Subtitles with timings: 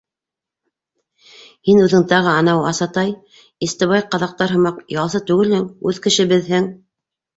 [1.69, 3.13] Һин үҙең тағы анау Асатай,
[3.67, 6.73] Истебай ҡаҙаҡтар һымаҡ ялсы түгелһең, үҙ кешебеҙһең.